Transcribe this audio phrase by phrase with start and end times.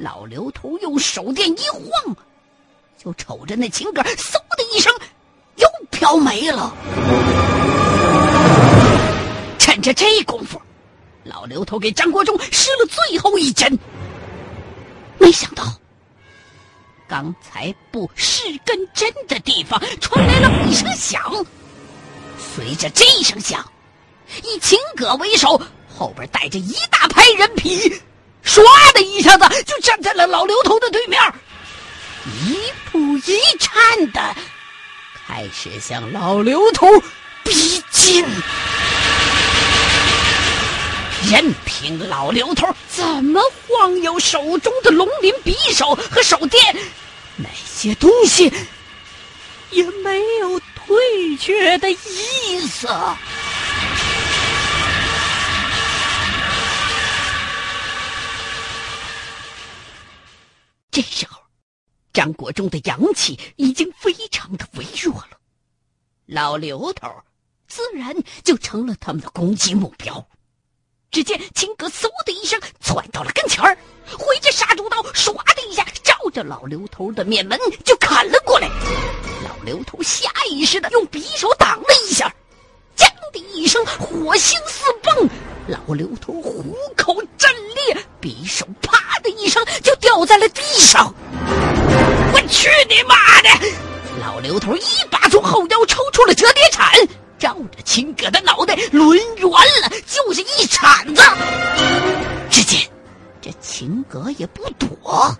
[0.00, 2.16] 老刘头用手电一晃，
[2.96, 4.90] 就瞅着那情歌，嗖的一声，
[5.56, 6.74] 又飘没了。
[9.58, 10.58] 趁着这功夫，
[11.22, 13.78] 老刘头给张国忠施了最后一针。
[15.18, 15.64] 没想到，
[17.06, 21.20] 刚才布施根针的地方传来了一声响。
[22.38, 23.62] 随着这一声响，
[24.44, 25.60] 以秦葛为首，
[25.94, 28.00] 后边带着一大排人皮。
[28.44, 28.62] 唰
[28.92, 31.20] 的一下子就站在了老刘头的对面，
[32.46, 32.58] 一
[32.90, 34.34] 步一颤的
[35.26, 36.86] 开始向老刘头
[37.44, 38.24] 逼近。
[41.30, 46.76] 任凭老刘头怎么晃悠手中的龙鳞匕首和手电，
[47.36, 48.50] 那些东西
[49.70, 52.88] 也没有退却的意思。
[60.90, 61.40] 这时候，
[62.12, 65.38] 张国忠的阳气已经非常的微弱了，
[66.26, 67.08] 老刘头
[67.68, 70.26] 自然就成了他们的攻击目标。
[71.12, 73.76] 只见秦哥嗖的一声窜到了跟前儿，
[74.16, 78.68] 挥着杀猪刀，唰的一下照着老刘头的面门就砍了过来。
[79.44, 82.32] 老刘头下意识的用匕首挡了一下，
[83.00, 85.26] 锵的一声，火星四迸，
[85.66, 91.12] 老刘头虎口震裂，匕首啪的一声就掉在了地上。
[92.32, 93.48] 我去你妈的！
[94.20, 96.92] 老刘头一把从后腰抽出了折叠铲。
[97.38, 101.22] 照着秦葛的脑袋抡圆了，就是一铲子。
[102.50, 102.86] 只见
[103.40, 105.34] 这秦葛也不躲，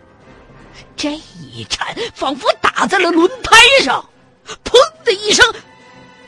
[0.97, 4.03] 这一铲仿佛打在了轮胎上，
[4.65, 4.73] 砰
[5.05, 5.47] 的一声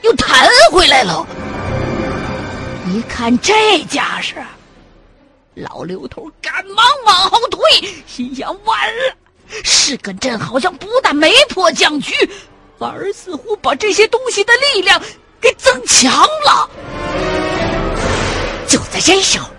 [0.03, 1.27] 又弹回来了。
[2.89, 4.36] 一看这架势，
[5.55, 7.61] 老刘头赶忙往后退，
[8.06, 9.14] 心想：完了，
[9.64, 12.12] 是根针好像不但没破僵局，
[12.78, 15.00] 反而似乎把这些东西的力量。
[15.42, 16.70] 给增强了。
[18.68, 19.51] 就在这时候，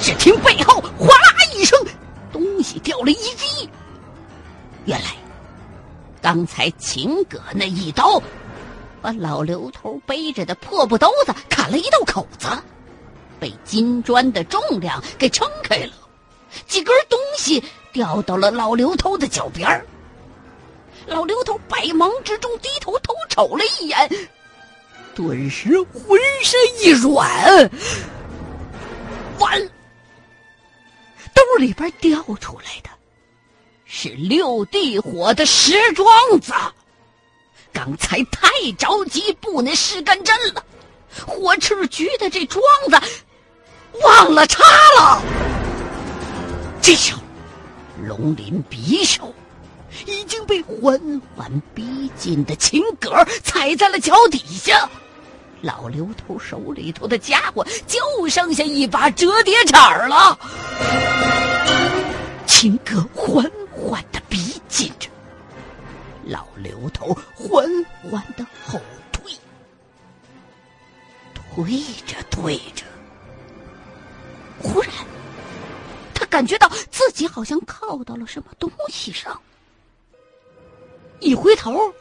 [0.00, 1.78] 只听背后哗啦一声，
[2.32, 3.70] 东西掉了一地。
[4.86, 5.10] 原来，
[6.20, 8.20] 刚才秦葛那一刀，
[9.02, 12.48] 把老刘头背着的破布兜子砍了一道口子，
[13.38, 15.92] 被金砖的重量给撑开了。
[16.66, 17.62] 几根东西
[17.92, 19.86] 掉到了老刘头的脚边
[21.06, 24.28] 老刘头百忙之中低头偷瞅了一眼。
[25.14, 27.70] 顿时浑身一软，
[29.38, 29.70] 完！
[31.34, 32.90] 兜里边掉出来的
[33.84, 36.06] 是六地火的石桩
[36.40, 36.52] 子。
[37.72, 38.48] 刚才太
[38.78, 40.64] 着急布那石干针了，
[41.26, 43.00] 火赤局的这桩子
[44.02, 44.62] 忘了插
[44.98, 45.22] 了。
[46.80, 47.20] 这时候，
[48.06, 49.34] 龙鳞匕首
[50.06, 54.88] 已经被缓缓逼近的秦葛踩在了脚底下。
[55.60, 60.38] 老刘头手里头的家伙就剩下一把折叠铲了。
[62.46, 65.09] 秦哥缓缓的逼近着，
[66.80, 68.80] 老刘头缓缓的后
[69.12, 69.32] 退，
[71.34, 72.86] 推着推着，
[74.62, 74.90] 忽然，
[76.14, 79.38] 他感觉到自己好像靠到了什么东西上，
[81.20, 81.92] 一回头，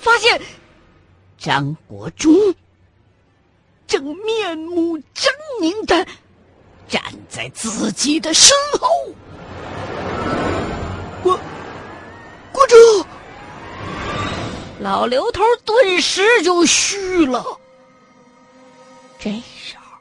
[0.00, 0.40] 发现。
[1.40, 2.34] 张国忠
[3.86, 5.28] 正面目狰
[5.60, 6.04] 狞的
[6.88, 8.50] 站在自己的身
[8.80, 8.88] 后，
[14.88, 17.44] 老刘头顿时就虚了。
[19.18, 19.98] 这时候，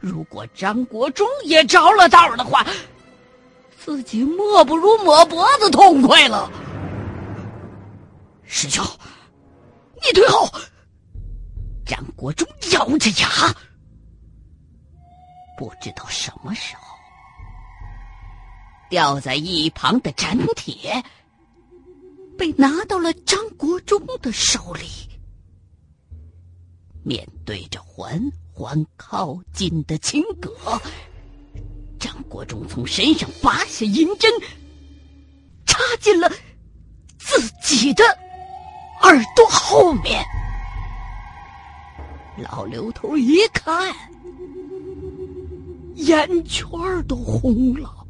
[0.00, 2.66] 如果张国忠也着了道的话，
[3.78, 6.50] 自己莫不如抹脖子痛快了。
[8.44, 8.84] 师兄。
[10.02, 10.50] 你退后！
[11.84, 13.54] 张国忠咬着牙，
[15.56, 16.82] 不知道什么时候，
[18.90, 21.00] 掉在一旁的斩铁
[22.36, 24.86] 被拿到了张国忠的手里。
[27.02, 28.20] 面对着缓
[28.52, 30.50] 缓靠近的秦葛，
[31.98, 34.30] 张国忠从身上拔下银针，
[35.66, 36.30] 插进了
[37.18, 38.04] 自己的。
[39.02, 40.24] 耳朵后面，
[42.38, 43.94] 老刘头一看，
[45.94, 46.70] 眼圈
[47.06, 48.05] 都红了。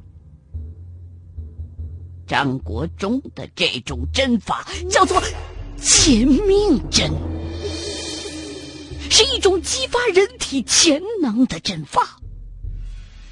[2.27, 5.23] 张国忠的这种针法叫做
[5.81, 7.11] “解命针”，
[9.09, 12.19] 是一种激发人体潜能的针法。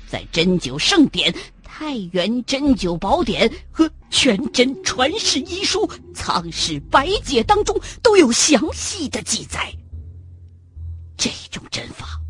[0.08, 9.74] 在针灸盛典，太原针灸宝典和全真传世医书《藏世百解》当中都有详细的记载。
[11.16, 12.20] 这种针法，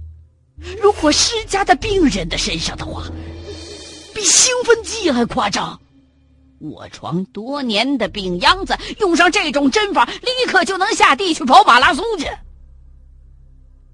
[0.81, 3.07] 如果施加在病人的身上的话，
[4.15, 5.79] 比兴奋剂还夸张。
[6.65, 12.27] 卧床多年的病秧子用上这种针法，立刻就能下地去跑马拉松去。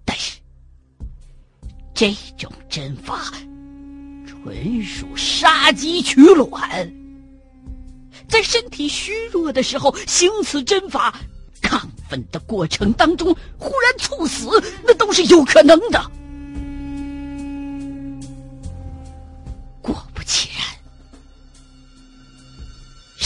[0.05, 0.39] 但是，
[1.93, 3.33] 这种针法
[4.25, 6.93] 纯属杀鸡取卵，
[8.29, 11.13] 在身体虚弱的时候行此针法，
[11.63, 14.49] 亢奋的过程当中忽然猝死，
[14.85, 16.01] 那都是有可能的。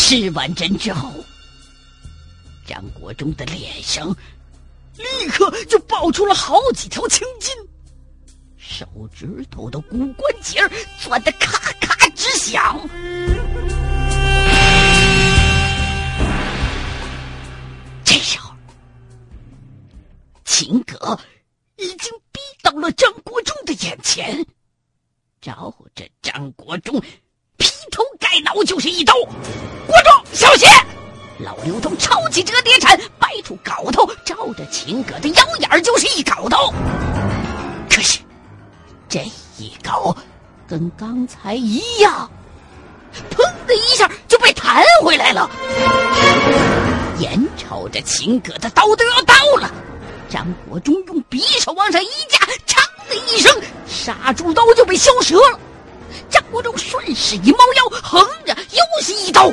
[0.07, 1.11] 吃完针之后，
[2.67, 4.15] 张国忠的脸上
[4.99, 7.51] 立刻就爆出了好几条青筋，
[8.59, 10.61] 手指头的骨关节
[11.01, 12.79] 钻得咔咔直响。
[18.05, 18.55] 这时候，
[20.45, 21.19] 秦葛
[21.77, 24.45] 已经逼到了张国忠的眼前，
[25.41, 27.01] 照着张国忠
[27.57, 27.67] 劈。
[27.91, 28.03] 头
[28.35, 29.15] 盖脑就是一刀，
[29.87, 30.69] 国忠小心！
[31.39, 36.75] 老刘头抄起折叠铲，掰出镐头，照着秦葛的腰眼就是一镐头。
[37.89, 38.19] 可是
[39.09, 39.21] 这
[39.57, 40.13] 一镐
[40.67, 42.29] 跟刚才一样，
[43.31, 43.39] 砰
[43.69, 45.49] 的一下就被弹回来了。
[47.21, 49.71] 眼瞅着秦葛的刀都要到了，
[50.29, 53.57] 张国忠用匕首往上一架，嘡的一声，
[53.87, 55.61] 杀猪刀就被削折了。
[56.29, 59.53] 张国忠顺势一猫腰，横着又是一刀。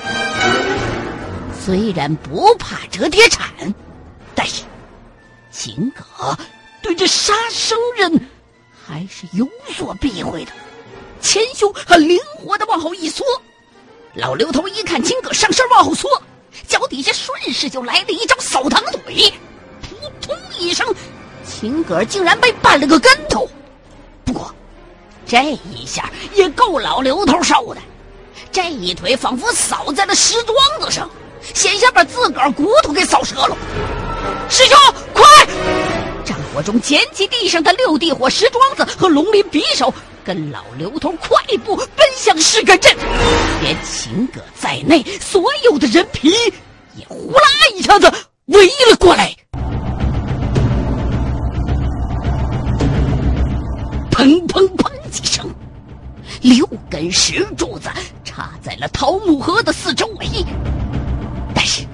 [1.64, 3.50] 虽然不怕折叠铲，
[4.34, 4.64] 但是
[5.52, 6.38] 秦葛
[6.82, 8.28] 对这杀生人
[8.86, 10.52] 还是有所避讳的，
[11.22, 13.24] 前胸很灵活的往后一缩。
[14.16, 16.10] 老刘头一看秦葛上身往后缩，
[16.68, 19.32] 脚底下顺势就来了一招扫堂腿，
[19.82, 20.86] 扑通一声，
[21.46, 23.48] 秦葛竟然被绊了个跟头。
[25.26, 25.42] 这
[25.74, 27.82] 一下也够老刘头受的，
[28.52, 31.10] 这一腿仿佛扫在了石桩子上，
[31.54, 33.56] 险些把自个儿骨头给扫折了。
[34.50, 34.78] 师兄，
[35.14, 35.24] 快！
[36.26, 39.94] 张国忠捡起地上的六地火石桩子和龙鳞匕首，
[40.26, 42.94] 跟老刘头快步奔向石根镇，
[43.62, 46.30] 连秦葛在内所有的人皮
[46.98, 48.12] 也呼啦一下子
[48.48, 49.34] 围了过来。
[56.42, 57.88] 六根石柱子
[58.24, 60.28] 插在了桃木盒的四周围，
[61.54, 61.86] 但是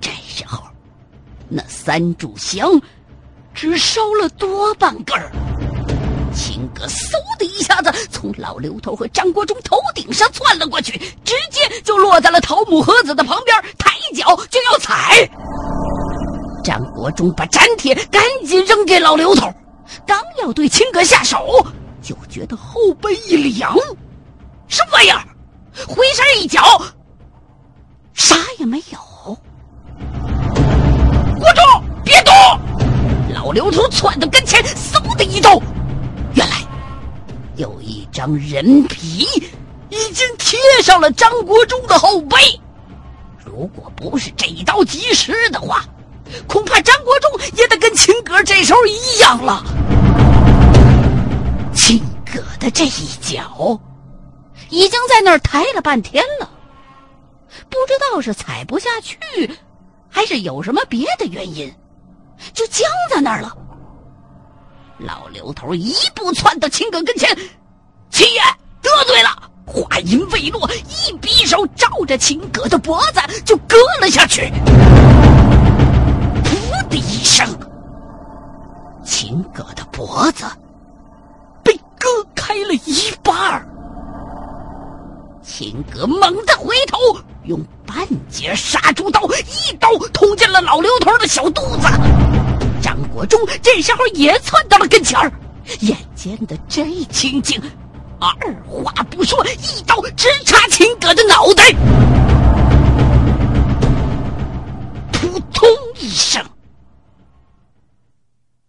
[0.00, 0.62] 这时候，
[1.48, 2.78] 那三炷香
[3.54, 5.32] 只烧了多半根儿。
[6.34, 15.26] 秦哥嗖的一下子从老刘头和张国忠头顶上窜了过去，直接就落在了桃木盒子的旁边，抬脚就要踩。
[16.62, 19.50] 张国忠把粘铁赶紧扔给老刘头，
[20.06, 21.66] 刚要对秦哥下手。
[22.10, 23.76] 就觉得后背一凉，
[24.66, 25.22] 什么玩意儿？
[25.86, 26.60] 回身一脚，
[28.14, 28.98] 啥也没有。
[31.38, 31.64] 国忠，
[32.04, 32.34] 别动！
[33.32, 34.60] 老刘头窜到跟前，
[34.92, 35.62] 嗖的一刀，
[36.34, 36.56] 原来
[37.54, 39.24] 有一张人皮
[39.88, 42.36] 已经贴上了张国忠的后背。
[43.44, 45.84] 如果不是这一刀及时的话，
[46.48, 49.62] 恐怕张国忠也得跟秦哥这时候一样了。
[52.32, 53.78] 葛的这一脚，
[54.68, 56.48] 已经在那儿抬了半天了，
[57.68, 59.18] 不知道是踩不下去，
[60.08, 61.72] 还是有什么别的原因，
[62.52, 63.56] 就僵在那儿了。
[64.98, 67.28] 老刘头一步窜到秦葛跟前，
[68.10, 68.40] 秦爷
[68.80, 69.50] 得罪了。
[69.66, 74.42] 话音未落，一匕首照着秦葛的脖子就割了下去。
[76.44, 77.46] 噗的一声，
[79.04, 80.44] 秦葛的脖子。
[82.02, 83.68] 割开了一半儿，
[85.60, 86.96] 秦格猛地回头，
[87.44, 87.94] 用半
[88.30, 91.86] 截杀猪刀一刀捅进了老刘头的小肚子。
[92.80, 95.30] 张国忠这时候也窜到了跟前儿，
[95.80, 97.60] 眼见的这情景，
[98.18, 98.30] 二
[98.66, 101.70] 话不说，一刀直插秦格的脑袋。
[105.12, 106.42] 扑通一声，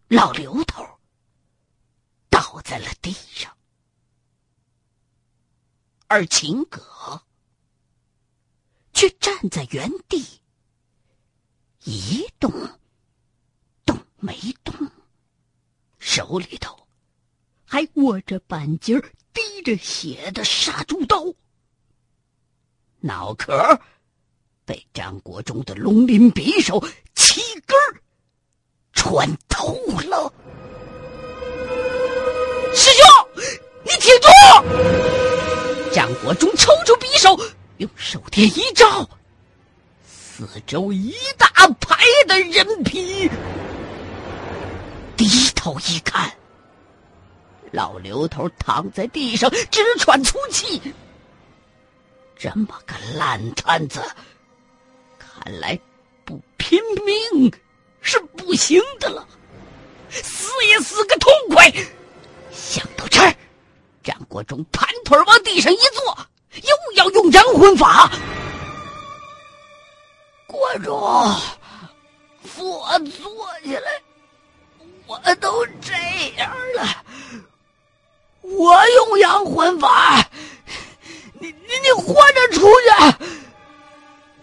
[0.09, 0.85] 老刘头。
[2.29, 3.49] 倒在了地上，
[6.11, 7.21] 而秦葛
[8.91, 10.41] 却站在原地，
[11.85, 12.51] 一动
[13.85, 14.75] 动没动，
[15.99, 16.85] 手里头
[17.63, 19.01] 还握着半截
[19.31, 21.33] 滴着血的杀猪刀，
[22.99, 23.79] 脑壳
[24.65, 27.77] 被张国忠的龙鳞匕首七根
[28.91, 29.77] 穿透
[30.09, 30.33] 了。
[32.75, 33.45] 师兄，
[33.85, 35.30] 你挺住！
[35.93, 37.37] 张国忠抽出匕首，
[37.77, 39.09] 用手电一照，
[40.07, 41.47] 四周一大
[41.79, 43.29] 排的人皮。
[45.17, 46.31] 低头一看，
[47.71, 50.81] 老刘头躺在地上直喘粗气。
[52.37, 54.01] 这么个烂摊子，
[55.19, 55.77] 看来
[56.23, 57.53] 不拼命
[58.01, 59.27] 是不行的了。
[60.09, 61.71] 死也死个痛快！
[62.51, 63.35] 想到这儿，
[64.03, 66.17] 张国忠盘腿往地上一坐，
[66.63, 68.11] 又要用阳魂法。
[70.47, 71.39] 国忠，
[72.43, 73.31] 扶我坐
[73.63, 74.01] 起来。
[75.07, 75.93] 我都这
[76.37, 77.03] 样了，
[78.41, 80.25] 我用阳魂法，
[81.33, 82.65] 你你你活着出
[83.19, 83.25] 去！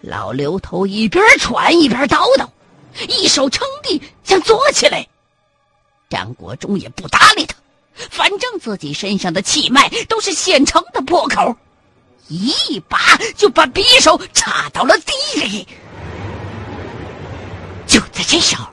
[0.01, 2.47] 老刘头一边喘一边叨叨，
[3.07, 5.07] 一手撑地想坐起来。
[6.07, 7.55] 张国忠也不搭理他，
[8.09, 11.55] 反正自己身上的气脉都是现成的破口，
[12.27, 15.67] 一把就把匕首插到了地里。
[17.87, 18.67] 就在这时候。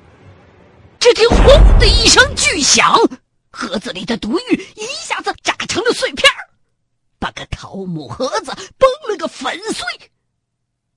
[0.98, 1.38] 只听“轰”
[1.78, 2.98] 的一声巨响，
[3.52, 6.28] 盒子里的毒玉一下子炸成了碎片
[7.20, 10.10] 把个桃木盒子崩了个粉碎。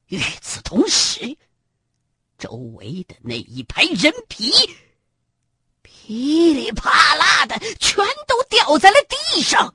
[0.08, 1.38] 与此同时，
[2.40, 4.52] 周围的那一排人皮
[6.10, 9.72] 噼里啪啦的全都掉在了地上，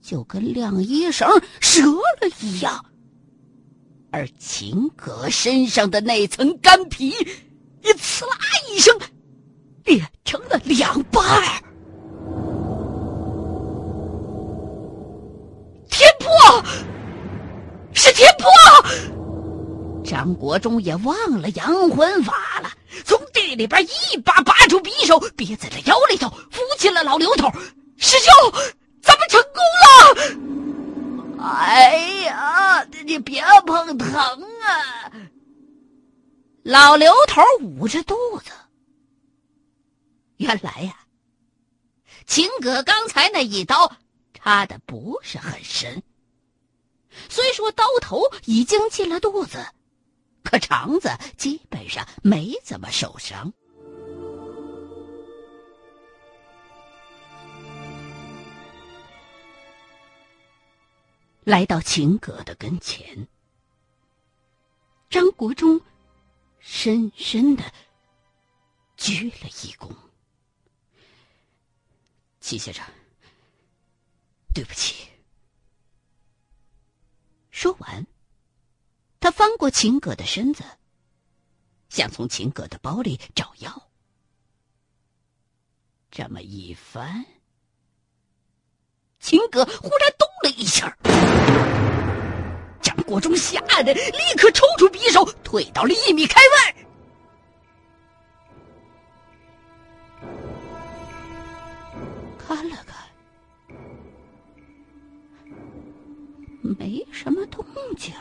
[0.00, 1.28] 就跟晾衣绳
[1.60, 1.82] 折
[2.22, 2.82] 了一样。
[4.10, 7.10] 而秦可身上的那层干皮
[7.82, 8.38] 也“呲啦”
[8.72, 8.98] 一声。
[9.84, 11.22] 裂成了两半
[15.90, 16.64] 天破，
[17.92, 18.48] 是天破！
[20.02, 22.70] 张国忠也忘了阳魂法了，
[23.04, 24.77] 从地里边一把拔出
[25.08, 27.50] 手，别在了腰里头，扶起了老刘头。
[27.96, 28.52] 师兄，
[29.00, 29.62] 咱们成功
[31.34, 31.42] 了！
[31.42, 35.10] 哎呀，你别碰疼啊！
[36.62, 38.50] 老刘头捂着肚子。
[40.36, 40.94] 原来呀，
[42.26, 43.90] 秦葛刚才那一刀
[44.34, 46.02] 插的不是很深，
[47.30, 49.64] 虽说刀头已经进了肚子，
[50.44, 53.50] 可肠子基本上没怎么受伤。
[61.48, 63.26] 来到秦葛的跟前，
[65.08, 65.80] 张国忠
[66.58, 67.72] 深深的
[68.98, 69.90] 鞠了一躬。
[72.38, 72.84] 齐先生，
[74.52, 75.08] 对不起。
[77.50, 78.06] 说完，
[79.18, 80.62] 他翻过秦葛的身子，
[81.88, 83.88] 想从秦葛的包里找药。
[86.10, 87.24] 这么一翻，
[89.28, 90.96] 秦葛忽然动了一下，
[92.80, 94.00] 张国忠吓得立
[94.38, 96.74] 刻抽出匕首，退到了一米开外。
[102.38, 102.96] 看了看，
[106.62, 107.62] 没什么动
[107.98, 108.14] 静，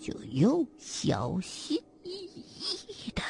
[0.00, 3.22] 就又小心翼翼的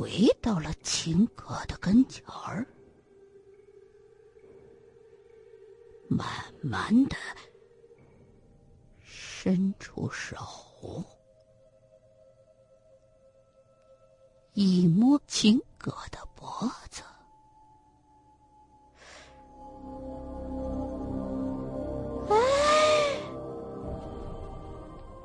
[0.00, 0.08] 回
[0.40, 2.66] 到了秦葛的跟前儿，
[6.08, 6.26] 慢
[6.62, 7.16] 慢的
[9.02, 10.38] 伸出手。
[14.54, 17.02] 一摸秦葛的脖子，
[22.30, 23.20] 哎，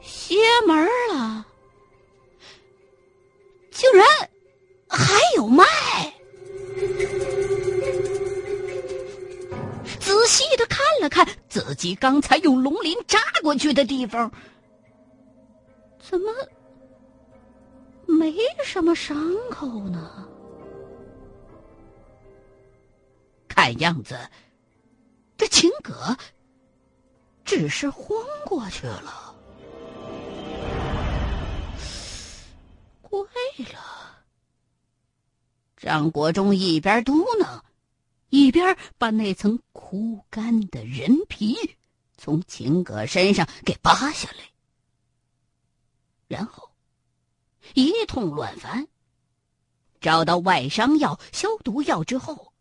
[0.01, 0.35] 邪
[0.67, 1.47] 门了！
[3.71, 4.05] 竟然
[4.95, 5.63] 还有脉！
[9.99, 14.31] 仔细的看了看自己刚才用龙鳞扎过去的地方，
[15.99, 16.31] 怎么？
[18.07, 18.33] 没
[18.63, 19.17] 什么伤
[19.49, 20.27] 口呢，
[23.47, 24.15] 看样子
[25.35, 26.15] 这秦葛
[27.43, 29.35] 只是昏过去了。
[33.01, 33.19] 怪
[33.73, 33.94] 了，
[35.77, 37.61] 张国忠一边嘟囔，
[38.29, 41.57] 一边把那层枯干的人皮
[42.17, 44.37] 从秦葛身上给扒下来，
[46.27, 46.69] 然后。
[47.73, 48.87] 一通乱翻，
[49.99, 52.53] 找到外伤药、消毒药之后，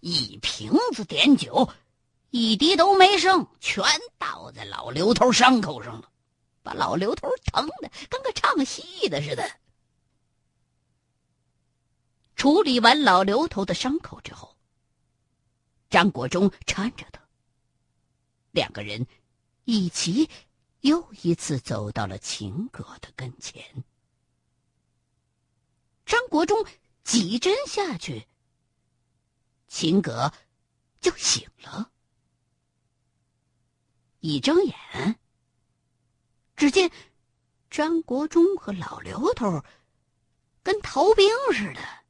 [0.00, 1.68] 一瓶子碘酒，
[2.30, 3.84] 一滴都没剩，全
[4.16, 6.10] 倒在老刘头伤口上了，
[6.62, 9.46] 把老刘头疼的跟个唱戏的似的。
[12.46, 14.56] 处理完老刘头的伤口之后，
[15.90, 17.20] 张国忠搀着他，
[18.52, 19.04] 两个人
[19.64, 20.30] 一起
[20.82, 23.82] 又一次走到了秦葛的跟前。
[26.04, 26.64] 张国忠
[27.02, 28.28] 几针下去，
[29.66, 30.32] 秦葛
[31.00, 31.90] 就醒了。
[34.20, 35.18] 一睁眼，
[36.54, 36.92] 只见
[37.70, 39.64] 张国忠和老刘头
[40.62, 42.05] 跟逃兵似的，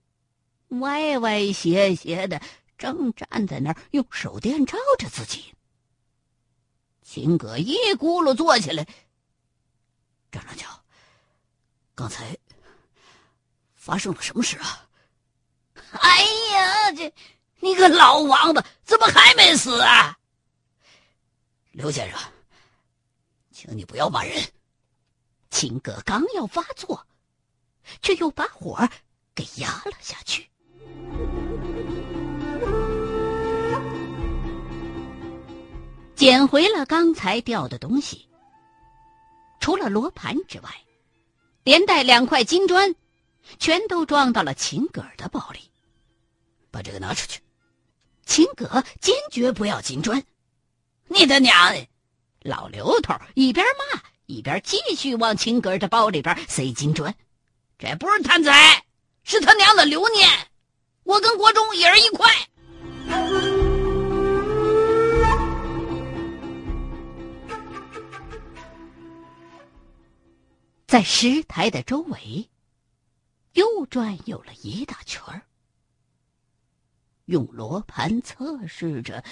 [0.69, 2.41] 歪歪斜斜的，
[2.77, 5.55] 正站在那儿用手电照着自己。
[7.03, 8.87] 秦葛一咕噜坐起来，
[10.31, 10.83] 张长桥，
[11.95, 12.37] 刚才。
[13.75, 14.89] 发生了什么事啊？
[15.93, 17.15] 哎呀，这
[17.61, 20.19] 你个老王八，怎么还没死啊？
[21.71, 22.19] 刘先生，
[23.53, 24.43] 请你不要骂人。
[25.51, 27.07] 秦葛刚要发作，
[28.03, 28.77] 却又把火
[29.37, 30.51] 给压了下去。
[36.17, 38.27] 捡回了刚才掉的东西，
[39.61, 40.71] 除了罗盘之外，
[41.63, 42.95] 连带两块金砖。
[43.61, 45.71] 全都装到了秦葛的包里，
[46.73, 47.41] 把这个拿出去。
[48.25, 50.21] 秦葛坚决不要金砖。
[51.07, 51.87] 你的娘的！
[52.41, 57.15] 老刘头一边骂一边继续往秦葛的包里边塞金砖。
[57.79, 58.85] 这不是贪财，
[59.23, 60.29] 是他娘的留念。
[61.05, 62.29] 我跟国忠一人一块。
[70.97, 72.49] 在石台的周围。
[73.53, 75.47] 又转悠了一大圈儿，
[77.27, 79.23] 用罗盘测试着，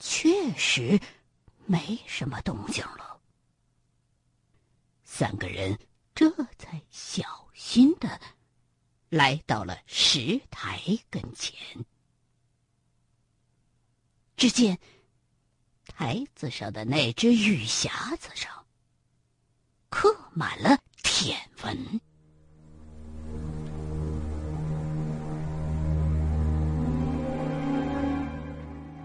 [0.00, 1.00] 确实
[1.66, 3.20] 没什么动静了。
[5.04, 5.78] 三个人
[6.16, 8.20] 这才小心的
[9.10, 11.54] 来到了石台跟前，
[14.36, 14.80] 只见
[15.86, 18.63] 台子上的那只玉匣子上
[19.94, 22.00] 刻满了舔文。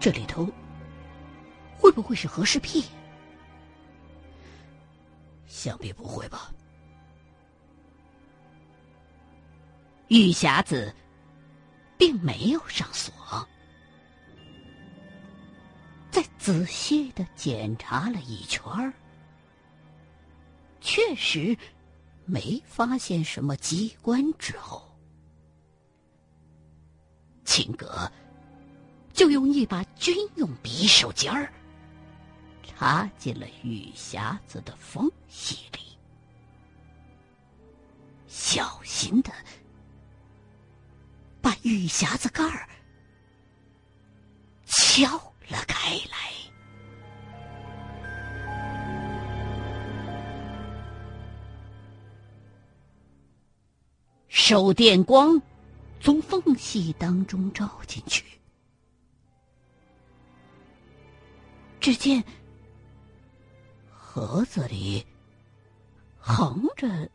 [0.00, 0.48] 这里头
[1.78, 2.84] 会不会是和氏璧？
[5.46, 6.50] 想必不会吧。
[10.08, 10.92] 玉匣子
[11.96, 13.14] 并没有上锁，
[16.10, 18.92] 在仔细的检查了一圈儿，
[20.80, 21.56] 确实
[22.24, 24.82] 没发现什么机关之后，
[27.44, 28.10] 秦格。
[29.12, 31.52] 就用一把军用匕首尖儿
[32.62, 35.98] 插进了玉匣子的缝隙里，
[38.28, 39.30] 小心的
[41.42, 42.66] 把玉匣子盖儿
[44.64, 45.29] 敲
[54.50, 55.40] 手电光
[56.00, 58.24] 从缝隙当中照进去。
[61.78, 62.24] 只见
[63.88, 65.06] 盒子里
[66.18, 67.08] 横着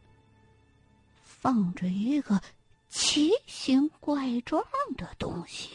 [1.25, 2.41] 放着一个
[2.87, 4.63] 奇形怪状
[4.95, 5.71] 的东西，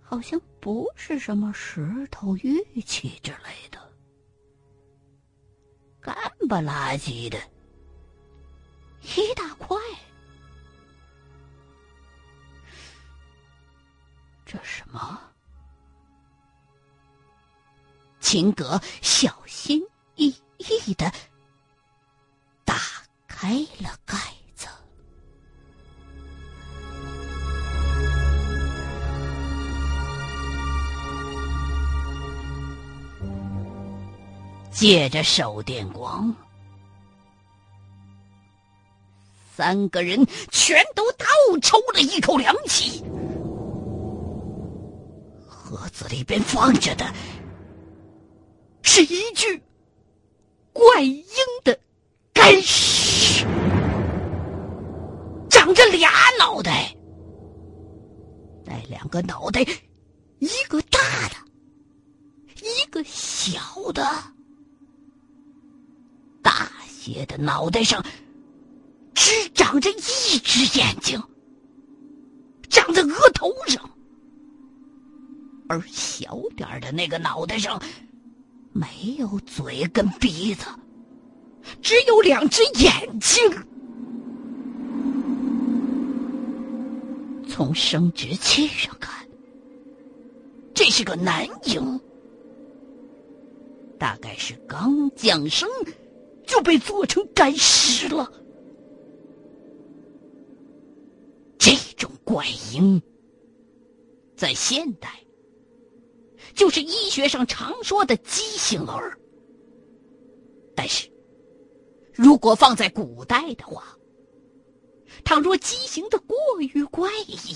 [0.00, 3.89] 好像不是什么石头、玉器之类的，
[6.00, 6.16] 干
[6.48, 7.38] 不拉几的
[9.02, 9.76] 一大块。
[14.44, 15.20] 这什么？
[18.20, 19.82] 秦格小心
[20.14, 21.12] 翼翼的
[22.64, 22.76] 打
[23.26, 23.54] 开
[34.80, 36.34] 借着手电光，
[39.54, 41.26] 三个人全都倒
[41.60, 43.04] 抽了一口凉气。
[45.46, 47.04] 盒子里边放着的
[48.80, 49.62] 是一具
[50.72, 51.26] 怪婴
[51.62, 51.78] 的
[52.32, 53.44] 干尸，
[55.50, 56.90] 长着俩脑袋，
[58.64, 59.60] 那两个脑袋，
[60.38, 61.36] 一个大的，
[62.62, 63.60] 一个小
[63.92, 64.02] 的，
[66.42, 68.04] 大些的脑袋上
[69.14, 71.22] 只长着一只眼睛，
[72.68, 73.90] 长在额头上，
[75.68, 77.80] 而小点的那个脑袋上
[78.72, 80.66] 没有嘴跟鼻子，
[81.82, 83.42] 只有两只眼睛。
[87.48, 89.26] 从生殖器上看，
[90.72, 92.00] 这是个男婴。
[93.98, 95.68] 大概是刚降生
[96.50, 98.28] 就被做成干尸了。
[101.56, 103.00] 这种怪婴
[104.34, 105.20] 在现代
[106.52, 109.16] 就是医学上常说的畸形儿，
[110.74, 111.08] 但是
[112.12, 113.96] 如果放在古代的话，
[115.22, 117.54] 倘若畸形的过于怪异，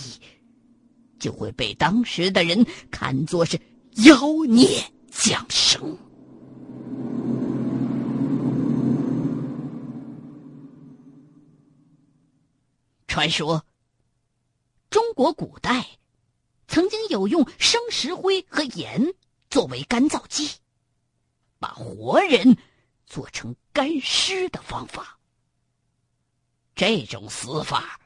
[1.19, 3.59] 就会被当时的人看作是
[4.05, 4.69] 妖孽
[5.11, 5.99] 降生。
[13.15, 13.65] 传说，
[14.91, 15.87] 中国古代
[16.67, 19.15] 曾经有用生石灰和盐
[19.49, 20.51] 作为干燥剂，
[21.61, 22.59] 把活人
[23.07, 25.21] 做成干尸的方法。
[26.75, 28.01] 这种死法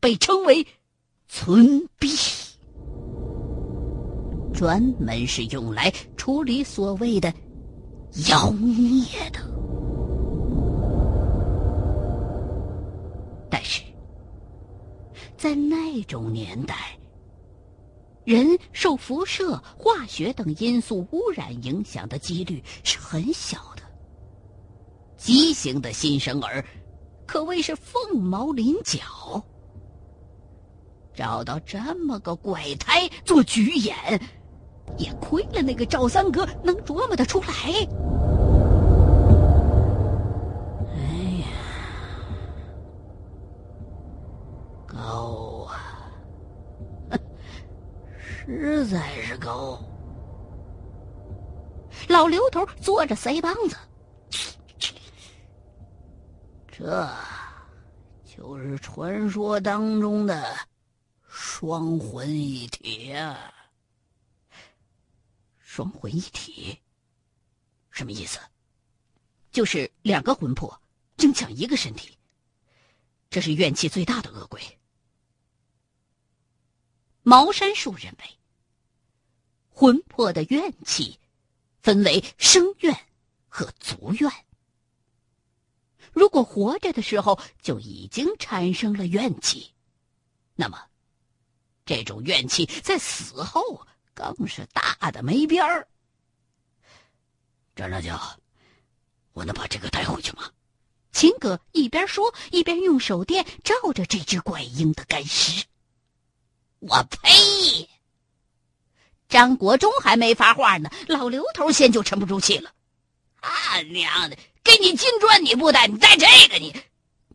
[0.00, 0.66] 被称为
[1.28, 2.54] “村毙”，
[4.56, 7.30] 专门是用来处理所谓的
[8.30, 9.57] 妖孽的。
[15.38, 16.98] 在那种年代，
[18.24, 23.82] 人受辐射、化学等因素污染影响的几率是很小的。
[25.16, 26.64] 畸形的新生儿
[27.24, 29.00] 可谓是凤毛麟角。
[31.14, 33.96] 找到这么个怪胎做局演，
[34.98, 37.48] 也亏了那个赵三哥能琢磨得出来。
[44.88, 47.20] 高啊，
[48.16, 49.78] 实在是高！
[52.08, 53.76] 老刘头嘬着腮帮子，
[56.72, 57.08] 这
[58.24, 60.56] 就是传说当中的
[61.28, 63.52] 双魂一体啊！
[65.58, 66.78] 双魂一体
[67.90, 68.40] 什么意思？
[69.50, 70.80] 就是两个魂魄
[71.16, 72.16] 争抢一个身体，
[73.28, 74.60] 这是怨气最大的恶鬼。
[77.28, 78.38] 茅山术认为，
[79.68, 81.20] 魂魄的怨气
[81.82, 82.98] 分为生怨
[83.48, 84.32] 和足怨。
[86.10, 89.74] 如果活着的时候就已经产生了怨气，
[90.54, 90.82] 那么
[91.84, 95.86] 这种怨气在死后更是大的没边儿。
[97.76, 98.10] 张大舅，
[99.34, 100.50] 我能把这个带回去吗？
[101.12, 105.66] 秦葛一边说，一边用手电照着这只怪婴的干尸。
[106.80, 107.88] 我呸！
[109.28, 112.72] 张国忠还没发话呢，老刘头先就沉不住气了。
[113.40, 116.72] 啊娘的，给你金砖你不带，你带这个你，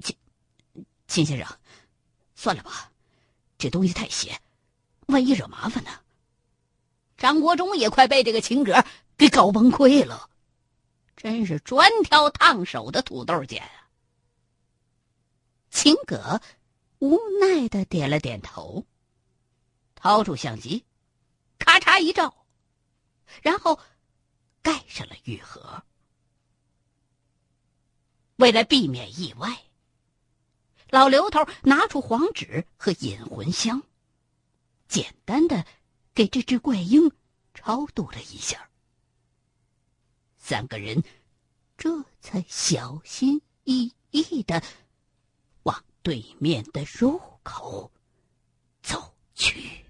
[0.01, 0.15] 秦
[1.08, 1.47] 秦先生，
[2.36, 2.91] 算了吧，
[3.58, 4.39] 这东西太邪，
[5.08, 5.91] 万一惹麻烦呢？
[7.17, 8.84] 张国忠也快被这个秦葛
[9.17, 10.29] 给搞崩溃了，
[11.15, 13.88] 真是专挑烫手的土豆捡啊！
[15.69, 16.41] 秦葛
[16.99, 18.86] 无奈的点了点头。
[20.04, 20.84] 掏出相机，
[21.58, 22.46] 咔嚓一照，
[23.42, 23.80] 然后
[24.62, 25.82] 盖上了玉盒。
[28.36, 29.63] 为了避免意外，
[30.89, 33.82] 老刘头拿出黄纸和引魂香，
[34.89, 35.66] 简单的
[36.13, 37.10] 给这只怪婴
[37.54, 38.70] 超度了一下。
[40.38, 41.02] 三个人
[41.78, 44.62] 这才小心翼翼的
[45.63, 47.89] 往对面的入口
[48.82, 49.82] 走去。